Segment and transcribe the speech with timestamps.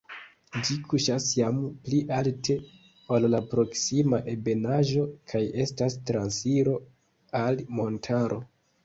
[0.67, 1.57] Ĝi kuŝas jam
[1.87, 2.55] pli alte,
[3.17, 6.75] ol la proksima ebenaĵo kaj estas transiro
[7.43, 8.41] al montaro.